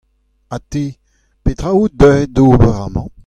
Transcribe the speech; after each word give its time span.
Ha 0.51 0.57
te, 0.75 0.83
petra 1.43 1.69
out 1.75 1.91
deuet 1.99 2.27
d’ober 2.35 2.75
amañ? 2.85 3.07